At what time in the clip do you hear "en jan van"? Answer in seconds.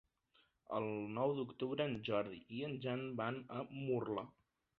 2.69-3.39